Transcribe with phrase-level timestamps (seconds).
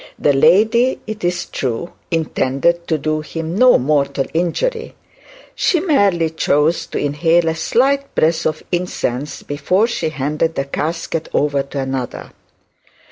[0.17, 4.95] The lady, it is true, intended to do no mortal injury;
[5.53, 11.29] she merely chose to inhale a slight breath of incense before she handed the casket
[11.35, 12.31] over to another.